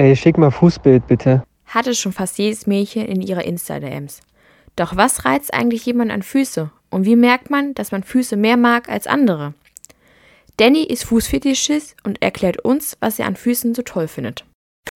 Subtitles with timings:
[0.00, 1.42] Ey, schick mal Fußbild bitte.
[1.66, 4.20] Hatte schon fast jedes Mädchen in ihrer Insta-DMs.
[4.74, 6.70] Doch was reizt eigentlich jemand an Füße?
[6.88, 9.52] Und wie merkt man, dass man Füße mehr mag als andere?
[10.56, 14.46] Danny ist Fußfetischist und erklärt uns, was er an Füßen so toll findet.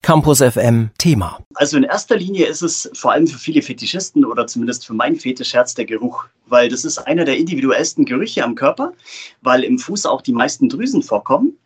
[0.00, 1.38] Campus FM Thema.
[1.52, 5.16] Also in erster Linie ist es vor allem für viele Fetischisten oder zumindest für meinen
[5.16, 8.94] Fetischherz der Geruch, weil das ist einer der individuellsten Gerüche am Körper,
[9.42, 11.58] weil im Fuß auch die meisten Drüsen vorkommen.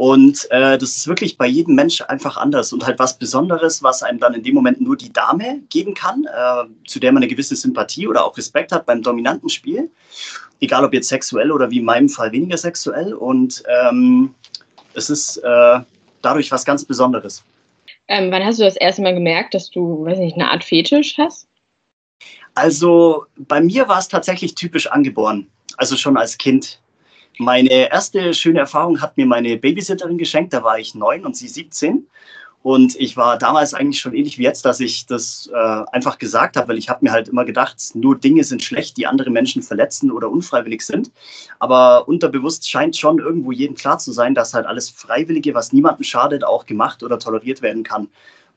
[0.00, 4.02] Und äh, das ist wirklich bei jedem Mensch einfach anders und halt was Besonderes, was
[4.02, 7.28] einem dann in dem Moment nur die Dame geben kann, äh, zu der man eine
[7.28, 9.90] gewisse Sympathie oder auch Respekt hat beim dominanten Spiel.
[10.58, 13.12] Egal ob jetzt sexuell oder wie in meinem Fall weniger sexuell.
[13.12, 14.34] Und ähm,
[14.94, 15.80] es ist äh,
[16.22, 17.44] dadurch was ganz Besonderes.
[18.08, 21.18] Ähm, wann hast du das erste Mal gemerkt, dass du, weiß nicht, eine Art Fetisch
[21.18, 21.46] hast?
[22.54, 25.46] Also bei mir war es tatsächlich typisch angeboren.
[25.76, 26.80] Also schon als Kind.
[27.38, 30.52] Meine erste schöne Erfahrung hat mir meine Babysitterin geschenkt.
[30.52, 32.06] Da war ich neun und sie 17.
[32.62, 36.58] Und ich war damals eigentlich schon ähnlich wie jetzt, dass ich das äh, einfach gesagt
[36.58, 39.62] habe, weil ich habe mir halt immer gedacht, nur Dinge sind schlecht, die andere Menschen
[39.62, 41.10] verletzen oder unfreiwillig sind.
[41.58, 46.04] Aber unterbewusst scheint schon irgendwo jedem klar zu sein, dass halt alles Freiwillige, was niemandem
[46.04, 48.08] schadet, auch gemacht oder toleriert werden kann.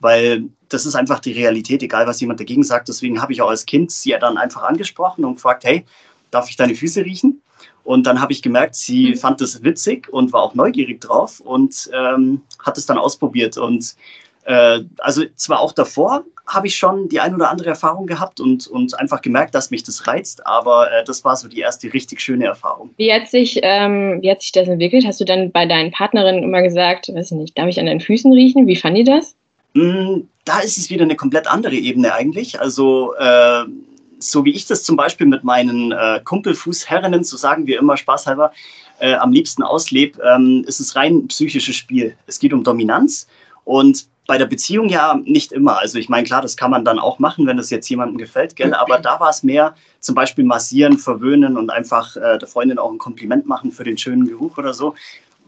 [0.02, 2.90] Weil das ist einfach die Realität, egal was jemand dagegen sagt.
[2.90, 5.86] Deswegen habe ich auch als Kind sie dann einfach angesprochen und gefragt, hey,
[6.34, 7.42] darf ich deine Füße riechen?
[7.84, 9.16] Und dann habe ich gemerkt, sie mhm.
[9.16, 13.58] fand das witzig und war auch neugierig drauf und ähm, hat es dann ausprobiert.
[13.58, 13.96] Und
[14.46, 18.68] äh, also zwar auch davor habe ich schon die ein oder andere Erfahrung gehabt und,
[18.68, 22.20] und einfach gemerkt, dass mich das reizt, aber äh, das war so die erste richtig
[22.22, 22.90] schöne Erfahrung.
[22.98, 25.06] Wie hat, sich, ähm, wie hat sich das entwickelt?
[25.06, 28.02] Hast du dann bei deinen Partnerinnen immer gesagt, weiß ich nicht, darf ich an deinen
[28.02, 28.68] Füßen riechen?
[28.68, 29.36] Wie fand die das?
[29.74, 32.60] Mm, da ist es wieder eine komplett andere Ebene eigentlich.
[32.60, 33.64] Also äh,
[34.32, 38.52] so wie ich das zum Beispiel mit meinen äh, Kumpelfußherrinnen, so sagen wir immer spaßhalber,
[39.00, 42.16] äh, am liebsten auslebe, ähm, ist es rein psychisches Spiel.
[42.28, 43.28] Es geht um Dominanz
[43.66, 45.80] und bei der Beziehung ja nicht immer.
[45.80, 48.56] Also ich meine, klar, das kann man dann auch machen, wenn das jetzt jemandem gefällt,
[48.56, 48.74] gell?
[48.74, 52.92] aber da war es mehr zum Beispiel massieren, verwöhnen und einfach äh, der Freundin auch
[52.92, 54.96] ein Kompliment machen für den schönen Geruch oder so.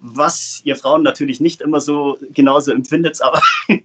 [0.01, 3.41] Was ihr Frauen natürlich nicht immer so genauso empfindet, aber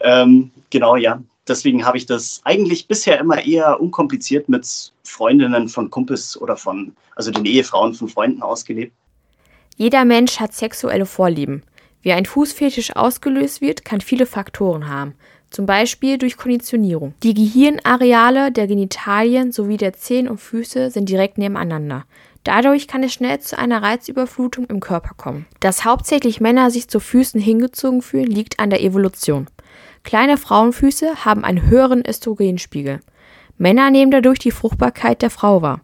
[0.00, 5.90] ähm, genau, ja deswegen habe ich das eigentlich bisher immer eher unkompliziert mit Freundinnen von
[5.90, 8.92] Kumpels oder von, also den Ehefrauen von Freunden ausgelebt.
[9.76, 11.62] Jeder Mensch hat sexuelle Vorlieben.
[12.02, 15.14] Wie ein Fußfetisch ausgelöst wird, kann viele Faktoren haben.
[15.50, 17.14] Zum Beispiel durch Konditionierung.
[17.22, 22.04] Die Gehirnareale der Genitalien sowie der Zehen und Füße sind direkt nebeneinander.
[22.44, 25.46] Dadurch kann es schnell zu einer Reizüberflutung im Körper kommen.
[25.58, 29.48] Dass hauptsächlich Männer sich zu Füßen hingezogen fühlen, liegt an der Evolution.
[30.02, 33.00] Kleine Frauenfüße haben einen höheren Östrogenspiegel.
[33.58, 35.82] Männer nehmen dadurch die Fruchtbarkeit der Frau wahr.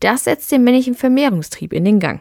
[0.00, 2.20] Das setzt den männlichen Vermehrungstrieb in den Gang.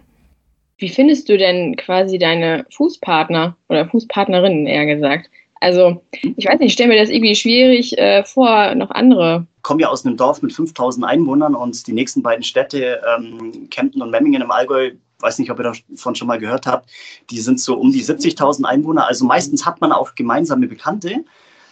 [0.77, 5.29] Wie findest du denn quasi deine Fußpartner oder Fußpartnerinnen eher gesagt?
[5.59, 9.47] Also, ich weiß nicht, ich stelle mir das irgendwie schwierig äh, vor, noch andere.
[9.55, 13.67] Ich komme ja aus einem Dorf mit 5000 Einwohnern und die nächsten beiden Städte, ähm,
[13.71, 16.89] Kempten und Memmingen im Allgäu, weiß nicht, ob ihr davon schon mal gehört habt,
[17.29, 19.07] die sind so um die 70.000 Einwohner.
[19.07, 21.23] Also meistens hat man auch gemeinsame Bekannte.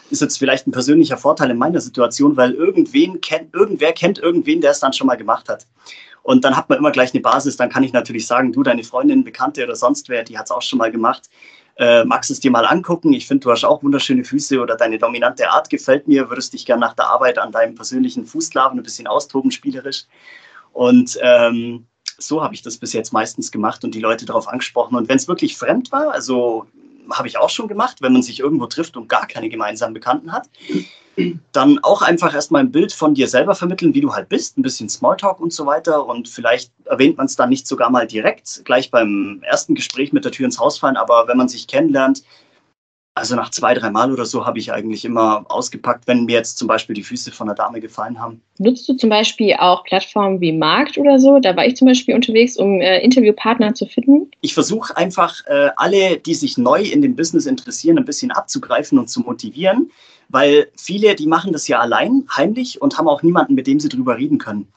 [0.09, 4.61] Ist jetzt vielleicht ein persönlicher Vorteil in meiner Situation, weil irgendwen kennt, irgendwer kennt irgendwen,
[4.61, 5.65] der es dann schon mal gemacht hat.
[6.21, 7.57] Und dann hat man immer gleich eine Basis.
[7.57, 10.51] Dann kann ich natürlich sagen, du, deine Freundin, Bekannte oder sonst wer, die hat es
[10.51, 11.29] auch schon mal gemacht.
[11.77, 13.13] Äh, magst es dir mal angucken?
[13.13, 16.29] Ich finde, du hast auch wunderschöne Füße oder deine dominante Art gefällt mir.
[16.29, 20.05] Würdest dich gerne nach der Arbeit an deinem persönlichen Fußlaven ein bisschen austoben, spielerisch.
[20.73, 21.85] Und ähm,
[22.17, 24.95] so habe ich das bis jetzt meistens gemacht und die Leute darauf angesprochen.
[24.95, 26.65] Und wenn es wirklich fremd war, also
[27.11, 30.31] habe ich auch schon gemacht, wenn man sich irgendwo trifft und gar keine gemeinsamen Bekannten
[30.31, 30.49] hat,
[31.51, 34.63] dann auch einfach erstmal ein Bild von dir selber vermitteln, wie du halt bist, ein
[34.63, 36.05] bisschen Smalltalk und so weiter.
[36.05, 40.25] Und vielleicht erwähnt man es dann nicht sogar mal direkt, gleich beim ersten Gespräch mit
[40.25, 42.23] der Tür ins Haus fallen, aber wenn man sich kennenlernt,
[43.17, 46.57] also nach zwei, drei Mal oder so habe ich eigentlich immer ausgepackt, wenn mir jetzt
[46.57, 48.41] zum Beispiel die Füße von einer Dame gefallen haben.
[48.59, 51.39] Nutzt du zum Beispiel auch Plattformen wie Markt oder so?
[51.39, 54.29] Da war ich zum Beispiel unterwegs, um äh, Interviewpartner zu finden.
[54.41, 58.99] Ich versuche einfach, äh, alle, die sich neu in dem Business interessieren, ein bisschen abzugreifen
[58.99, 59.91] und zu motivieren,
[60.27, 63.87] weil viele, die machen das ja allein, heimlich und haben auch niemanden, mit dem sie
[63.87, 64.67] drüber reden können.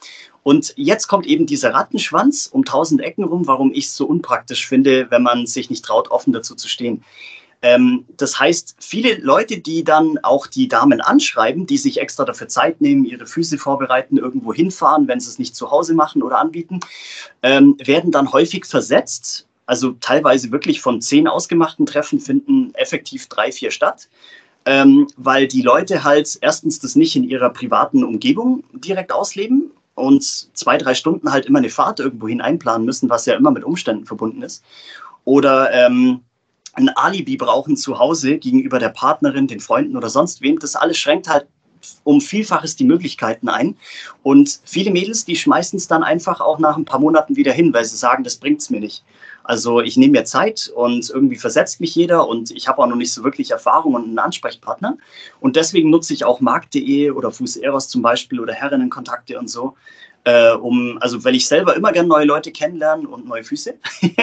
[0.45, 4.69] Und jetzt kommt eben dieser Rattenschwanz um tausend Ecken rum, warum ich es so unpraktisch
[4.69, 7.03] finde, wenn man sich nicht traut, offen dazu zu stehen.
[7.61, 12.49] Ähm, das heißt, viele Leute, die dann auch die Damen anschreiben, die sich extra dafür
[12.49, 16.39] Zeit nehmen, ihre Füße vorbereiten, irgendwo hinfahren, wenn sie es nicht zu Hause machen oder
[16.39, 16.81] anbieten,
[17.43, 19.47] ähm, werden dann häufig versetzt.
[19.67, 24.09] Also teilweise wirklich von zehn ausgemachten Treffen finden effektiv drei, vier statt.
[24.65, 30.23] Ähm, weil die Leute halt erstens das nicht in ihrer privaten Umgebung direkt ausleben und
[30.23, 33.65] zwei, drei Stunden halt immer eine Fahrt irgendwo hin einplanen müssen, was ja immer mit
[33.65, 34.63] Umständen verbunden ist.
[35.25, 36.21] Oder ähm,
[36.79, 40.59] ein Alibi brauchen zu Hause gegenüber der Partnerin, den Freunden oder sonst wem.
[40.59, 41.47] Das alles schränkt halt
[42.05, 43.77] um Vielfaches die Möglichkeiten ein.
[44.23, 47.73] Und viele Mädels, die schmeißen es dann einfach auch nach ein paar Monaten wieder hin,
[47.73, 49.05] weil sie sagen, das bringt es mir nicht.
[49.45, 52.97] Also ich nehme mir Zeit und irgendwie versetzt mich jeder und ich habe auch noch
[52.97, 54.99] nicht so wirklich Erfahrung und einen Ansprechpartner.
[55.41, 59.75] Und deswegen nutze ich auch Markt.de oder Fußeros zum Beispiel oder Herrinnenkontakte und so,
[60.29, 63.75] äh, um, also weil ich selber immer gerne neue Leute kennenlernen und neue Füße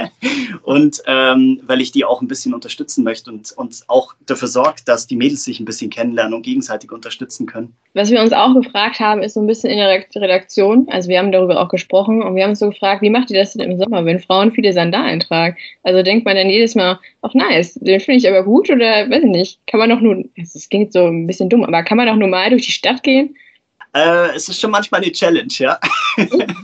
[0.63, 4.87] und ähm, weil ich die auch ein bisschen unterstützen möchte und, und auch dafür sorgt,
[4.87, 7.75] dass die Mädels sich ein bisschen kennenlernen und gegenseitig unterstützen können.
[7.95, 11.17] Was wir uns auch gefragt haben, ist so ein bisschen in der Redaktion, also wir
[11.17, 13.71] haben darüber auch gesprochen und wir haben uns so gefragt, wie macht ihr das denn
[13.71, 15.57] im Sommer, wenn Frauen viele Sandalen tragen?
[15.81, 19.23] Also denkt man dann jedes Mal, ach nice, den finde ich aber gut oder weiß
[19.23, 22.07] ich nicht, kann man doch nur, es klingt so ein bisschen dumm, aber kann man
[22.07, 23.35] doch normal durch die Stadt gehen
[23.95, 25.79] äh, es ist schon manchmal eine Challenge, ja.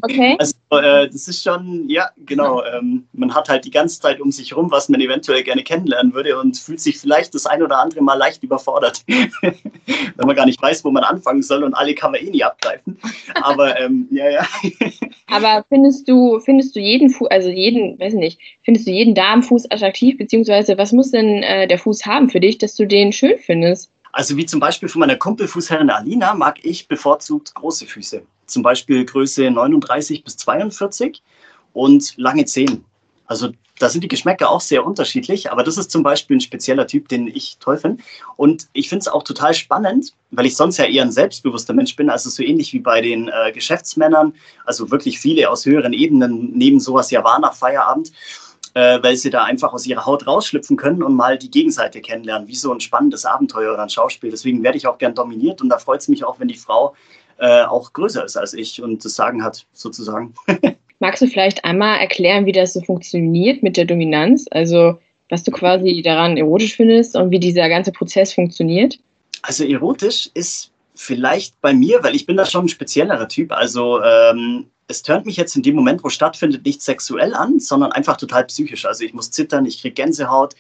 [0.01, 0.37] Okay.
[0.39, 2.63] Also äh, das ist schon, ja, genau.
[2.63, 6.13] Ähm, man hat halt die ganze Zeit um sich herum, was man eventuell gerne kennenlernen
[6.13, 10.45] würde und fühlt sich vielleicht das ein oder andere Mal leicht überfordert, wenn man gar
[10.45, 12.97] nicht weiß, wo man anfangen soll und alle kann man eh nie abgreifen.
[13.41, 14.47] Aber ähm, ja, ja.
[15.27, 19.71] Aber findest du, findest du jeden Fuß, also jeden, weiß nicht, findest du jeden Damenfuß
[19.71, 23.37] attraktiv, beziehungsweise was muss denn äh, der Fuß haben für dich, dass du den schön
[23.37, 23.90] findest?
[24.11, 28.23] Also wie zum Beispiel von meiner Kumpelfußherrin Alina mag ich bevorzugt große Füße.
[28.45, 31.21] Zum Beispiel Größe 39 bis 42
[31.73, 32.83] und lange Zehen.
[33.25, 36.85] Also da sind die Geschmäcker auch sehr unterschiedlich, aber das ist zum Beispiel ein spezieller
[36.85, 38.03] Typ, den ich toll finde.
[38.35, 41.95] Und ich finde es auch total spannend, weil ich sonst ja eher ein selbstbewusster Mensch
[41.95, 44.35] bin, also so ähnlich wie bei den äh, Geschäftsmännern,
[44.65, 48.11] also wirklich viele aus höheren Ebenen nehmen sowas ja wahr nach Feierabend
[48.73, 52.47] äh, weil sie da einfach aus ihrer Haut rausschlüpfen können und mal die Gegenseite kennenlernen,
[52.47, 54.31] wie so ein spannendes Abenteuer oder ein Schauspiel.
[54.31, 56.95] Deswegen werde ich auch gern dominiert und da freut es mich auch, wenn die Frau
[57.37, 60.33] äh, auch größer ist als ich und das Sagen hat, sozusagen.
[60.99, 64.45] Magst du vielleicht einmal erklären, wie das so funktioniert mit der Dominanz?
[64.51, 68.99] Also, was du quasi daran erotisch findest und wie dieser ganze Prozess funktioniert?
[69.41, 73.51] Also, erotisch ist vielleicht bei mir, weil ich bin da schon ein speziellerer Typ.
[73.51, 77.91] Also, ähm, es tönt mich jetzt in dem Moment, wo stattfindet, nicht sexuell an, sondern
[77.91, 78.85] einfach total psychisch.
[78.85, 80.55] Also ich muss zittern, ich kriege Gänsehaut,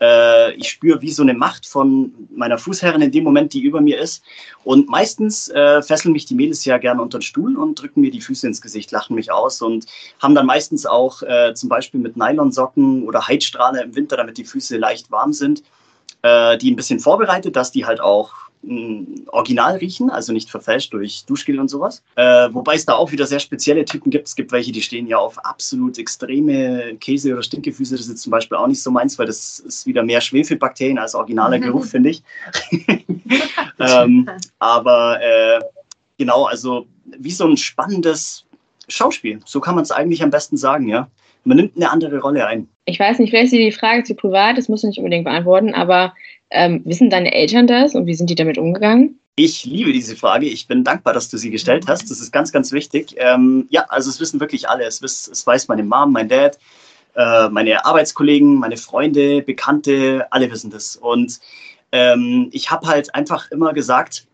[0.00, 3.80] äh, ich spüre wie so eine Macht von meiner Fußherrin in dem Moment, die über
[3.80, 4.22] mir ist.
[4.64, 8.10] Und meistens äh, fesseln mich die Mädels ja gerne unter den Stuhl und drücken mir
[8.10, 9.86] die Füße ins Gesicht, lachen mich aus und
[10.20, 14.44] haben dann meistens auch äh, zum Beispiel mit Nylonsocken oder Heizstrahler im Winter, damit die
[14.44, 15.62] Füße leicht warm sind,
[16.22, 18.45] äh, die ein bisschen vorbereitet, dass die halt auch
[19.28, 22.02] original riechen, also nicht verfälscht durch Duschgel und sowas.
[22.16, 24.26] Äh, wobei es da auch wieder sehr spezielle Typen gibt.
[24.26, 27.94] Es gibt welche, die stehen ja auf absolut extreme Käse- oder Stinkefüße.
[27.94, 30.98] Das ist jetzt zum Beispiel auch nicht so meins, weil das ist wieder mehr Schwefelbakterien
[30.98, 32.22] als originaler Geruch, finde ich.
[33.78, 34.28] ähm,
[34.58, 35.60] aber äh,
[36.18, 36.86] genau, also
[37.18, 38.44] wie so ein spannendes
[38.88, 39.40] Schauspiel.
[39.44, 41.08] So kann man es eigentlich am besten sagen, ja.
[41.44, 42.68] Man nimmt eine andere Rolle ein.
[42.86, 45.74] Ich weiß nicht, vielleicht ist die Frage zu privat, das muss du nicht unbedingt beantworten,
[45.74, 46.12] aber
[46.50, 49.18] ähm, wissen deine Eltern das und wie sind die damit umgegangen?
[49.38, 50.46] Ich liebe diese Frage.
[50.46, 52.10] Ich bin dankbar, dass du sie gestellt hast.
[52.10, 53.14] Das ist ganz, ganz wichtig.
[53.18, 54.84] Ähm, ja, also es wissen wirklich alle.
[54.84, 56.58] Es, wiss, es weiß meine Mom, mein Dad,
[57.14, 60.96] äh, meine Arbeitskollegen, meine Freunde, Bekannte, alle wissen das.
[60.96, 61.38] Und
[61.92, 64.26] ähm, ich habe halt einfach immer gesagt,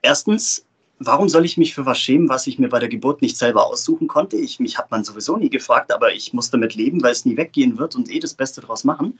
[0.00, 0.64] erstens,
[0.98, 3.66] warum soll ich mich für was schämen, was ich mir bei der Geburt nicht selber
[3.66, 4.36] aussuchen konnte?
[4.36, 7.36] Ich, mich hat man sowieso nie gefragt, aber ich muss damit leben, weil es nie
[7.36, 9.18] weggehen wird und eh das Beste daraus machen.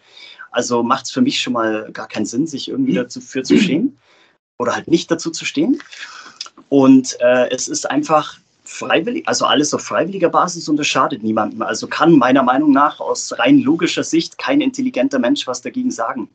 [0.51, 3.99] Also macht es für mich schon mal gar keinen Sinn, sich irgendwie dafür zu schämen
[4.59, 5.81] oder halt nicht dazu zu stehen.
[6.69, 11.63] Und äh, es ist einfach freiwillig, also alles auf freiwilliger Basis und es schadet niemandem.
[11.63, 16.31] Also kann meiner Meinung nach aus rein logischer Sicht kein intelligenter Mensch was dagegen sagen.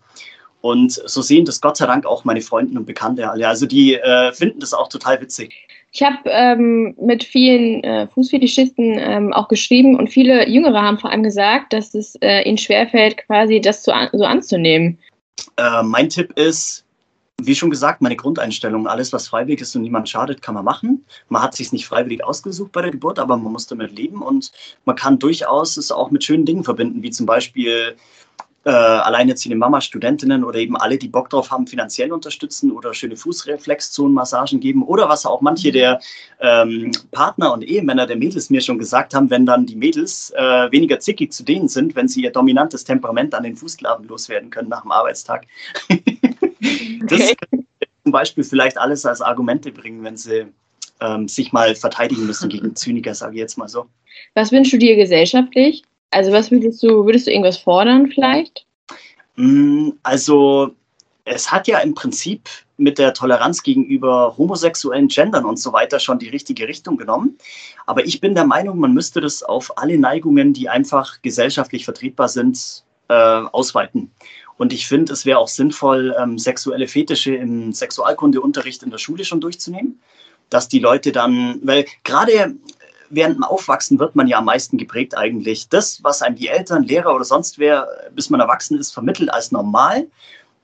[0.61, 3.47] Und so sehen das Gott sei Dank auch meine Freunde und Bekannte alle.
[3.47, 5.53] Also die äh, finden das auch total witzig.
[5.91, 11.09] Ich habe ähm, mit vielen äh, Fußfetischisten ähm, auch geschrieben und viele Jüngere haben vor
[11.11, 14.99] allem gesagt, dass es äh, ihnen schwerfällt, quasi das so, an, so anzunehmen.
[15.57, 16.85] Äh, mein Tipp ist,
[17.41, 21.05] wie schon gesagt, meine Grundeinstellung, alles, was freiwillig ist und niemand schadet, kann man machen.
[21.29, 24.51] Man hat sich nicht freiwillig ausgesucht bei der Geburt, aber man muss damit leben und
[24.85, 27.95] man kann durchaus es auch mit schönen Dingen verbinden, wie zum Beispiel
[28.65, 33.15] äh, alleinerziehende Mama, Studentinnen oder eben alle, die Bock drauf haben, finanziell unterstützen oder schöne
[33.15, 35.99] Fußreflexzonenmassagen geben oder was auch manche der
[36.39, 40.71] ähm, Partner und Ehemänner der Mädels mir schon gesagt haben, wenn dann die Mädels äh,
[40.71, 44.69] weniger zickig zu denen sind, wenn sie ihr dominantes Temperament an den Fußklaven loswerden können
[44.69, 45.45] nach dem Arbeitstag.
[45.89, 47.35] das okay.
[48.03, 50.47] zum Beispiel vielleicht alles als Argumente bringen, wenn sie
[50.99, 53.85] ähm, sich mal verteidigen müssen gegen Zyniker, sage ich jetzt mal so.
[54.33, 55.83] Was wünschst du dir gesellschaftlich?
[56.11, 58.65] Also was würdest du, würdest du irgendwas fordern vielleicht?
[59.35, 60.71] Mm, also
[61.25, 66.17] es hat ja im Prinzip mit der Toleranz gegenüber homosexuellen Gendern und so weiter schon
[66.17, 67.37] die richtige Richtung genommen.
[67.85, 72.29] Aber ich bin der Meinung, man müsste das auf alle Neigungen, die einfach gesellschaftlich vertretbar
[72.29, 74.11] sind, äh, ausweiten.
[74.57, 79.23] Und ich finde, es wäre auch sinnvoll, ähm, sexuelle Fetische im Sexualkundeunterricht in der Schule
[79.23, 79.99] schon durchzunehmen.
[80.49, 82.55] Dass die Leute dann, weil gerade
[83.09, 85.69] während dem Aufwachsen wird man ja am meisten geprägt eigentlich.
[85.69, 89.51] Das, was einem die Eltern, Lehrer oder sonst wer, bis man erwachsen ist, vermittelt als
[89.51, 90.07] normal.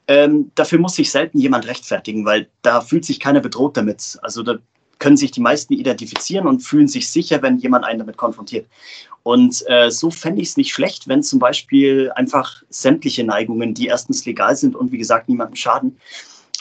[0.08, 4.20] Ähm, dafür muss sich selten jemand rechtfertigen, weil da fühlt sich keiner bedroht damit.
[4.22, 4.56] Also da
[5.00, 8.68] können sich die meisten identifizieren und fühlen sich sicher, wenn jemand einen damit konfrontiert.
[9.24, 13.88] Und äh, so fände ich es nicht schlecht, wenn zum Beispiel einfach sämtliche Neigungen, die
[13.88, 15.98] erstens legal sind und wie gesagt niemandem schaden,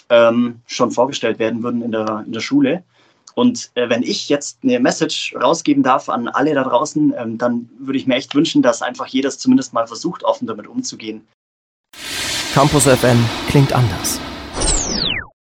[0.09, 2.83] ähm, schon vorgestellt werden würden in der, in der Schule.
[3.35, 7.69] Und äh, wenn ich jetzt eine Message rausgeben darf an alle da draußen, ähm, dann
[7.79, 11.27] würde ich mir echt wünschen, dass einfach jeder zumindest mal versucht, offen damit umzugehen.
[12.55, 14.21] Campus FM klingt anders.